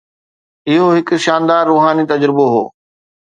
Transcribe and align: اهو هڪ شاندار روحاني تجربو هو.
اهو 0.69 0.85
هڪ 0.95 1.07
شاندار 1.25 1.63
روحاني 1.71 2.03
تجربو 2.11 2.45
هو. 2.53 2.63